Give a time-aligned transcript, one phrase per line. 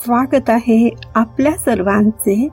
[0.00, 2.48] स्वागत आहे आपल्या सर्वांचे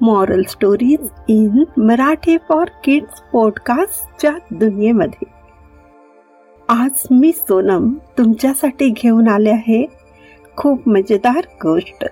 [0.00, 5.28] moral stories in Marathi for kids पॉडकास्टच्या दुनियेमध्ये.
[6.68, 9.86] आज मी सोनम तुमच्यासाठी घेऊन आले आहे
[10.56, 12.04] खूप मजेदार गोष्ट.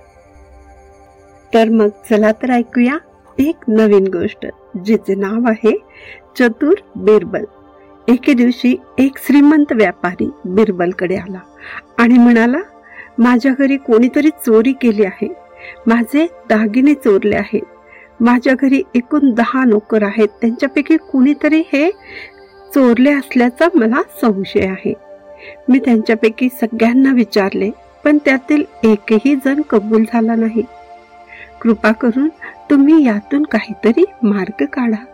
[1.54, 2.98] तर मग चला तर ऐकूया
[3.38, 4.46] एक नवीन गोष्ट
[4.84, 5.76] जिचे नाव आहे
[6.38, 7.44] चतुर बिरबल.
[8.08, 11.40] एके दिवशी एक श्रीमंत व्यापारी बिरबलकडे आला
[11.98, 12.58] आणि म्हणाला
[13.18, 15.28] माझ्या घरी कोणीतरी चोरी केली आहे.
[15.86, 17.62] माझे दागिने चोरले आहेत.
[18.20, 20.28] माझ्या घरी एकूण दहा नोकर आहेत.
[20.28, 21.90] त्यांच्यापैकी कुणीतरी हे
[22.74, 24.94] चोरले असल्याचा मला संशय आहे.
[25.68, 27.70] मी त्यांच्यापैकी सगळ्यांना विचारले
[28.04, 30.62] पण त्यातील एकही जण कबूल झाला नाही.
[31.60, 32.28] कृपा करून
[32.70, 35.04] तुम्ही यातून काहीतरी मार्ग काढा.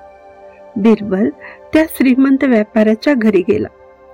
[0.76, 1.28] बिरबल
[1.72, 3.68] त्या श्रीमंत व्यापाऱ्याच्या घरी गेला.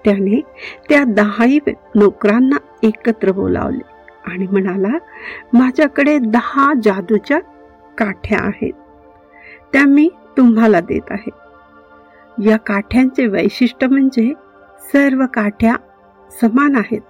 [0.05, 0.41] त्याने
[0.89, 1.59] त्या दहाही
[1.95, 3.83] नोकरांना एकत्र बोलावले
[4.27, 4.99] आणि म्हणाला
[5.53, 7.39] माझ्याकडे दहा जादूच्या
[7.99, 8.73] काठ्या आहेत.
[9.73, 11.31] त्या मी तुम्हाला देत आहे.
[12.51, 14.33] या काठ्यांचे वैशिष्ट्य म्हणजे
[14.93, 15.77] सर्व काठ्या
[16.43, 17.01] समान आहेत.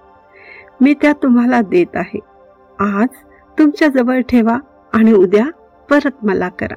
[0.81, 2.19] मी त्या तुम्हाला देत आहे.
[2.79, 3.07] आज
[3.59, 4.57] तुमच्या जवळ ठेवा
[4.93, 5.45] आणि उद्या
[5.89, 6.75] परत मला करा.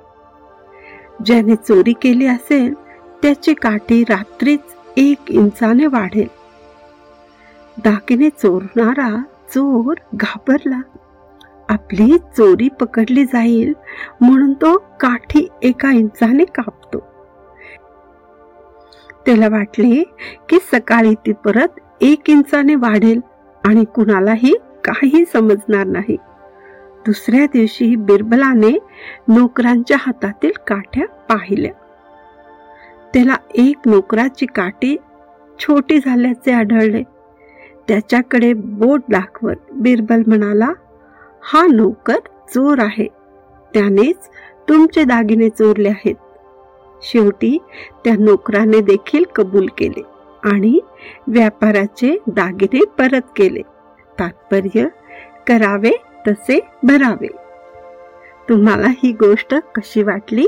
[1.25, 2.75] ज्याने चोरी केली असेल
[3.23, 6.29] त्याची काठी रात्रीच एक इंचाने वाढेल.
[7.85, 10.81] दागिने चोरणारा चोर घाबरला.
[11.69, 13.73] आपली चोरी पकडली जाईल
[14.21, 16.99] म्हणून तो काठी एका इंचाने कापतो.
[19.27, 20.03] त्याला वाटले
[20.49, 23.21] की सकाळी ती परत एक इंचाने वाढेल
[23.65, 26.17] आणि कुणालाही काही समजणार नाही.
[27.07, 28.79] दुसऱ्या दिवशी बिरबलाने
[29.29, 31.73] नोकरांच्या हातातील काठ्या पाहिल्या.
[33.15, 34.97] त्याला एक नोकराची काठी
[35.61, 37.03] छोटी झाल्याचे आढळले.
[37.89, 40.69] त्याच्याकडे बोट दाखवत बिरबल म्हणाला
[41.43, 42.19] हा नोकर
[42.55, 43.07] चोर आहे.
[43.75, 44.29] त्यानेच
[44.69, 46.15] तुमचे दागिने चोरले आहेत.
[47.03, 47.59] शेवटी
[48.05, 50.03] त्या नोकराने देखील कबूल केले
[50.43, 50.81] आणि
[51.27, 53.61] व्यापाराचे दागिने परत केले.
[54.19, 54.87] तात्पर्य
[55.47, 55.91] करावे
[56.29, 57.29] तसे भरावे.
[58.49, 60.47] तुम्हाला ही गोष्ट कशी वाटली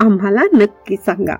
[0.00, 1.36] आम्हाला नक्की सांगा.